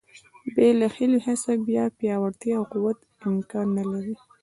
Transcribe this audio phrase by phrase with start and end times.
[0.55, 2.97] بې له هیلو څخه بیا پیاوړتیا او قوت
[3.29, 4.15] امکان نه لري.